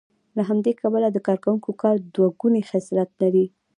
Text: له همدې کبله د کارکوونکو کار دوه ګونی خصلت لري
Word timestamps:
له 0.37 0.41
همدې 0.49 0.71
کبله 0.81 1.07
د 1.11 1.17
کارکوونکو 1.27 1.69
کار 1.81 1.95
دوه 2.15 2.27
ګونی 2.41 2.61
خصلت 2.69 3.09
لري 3.21 3.45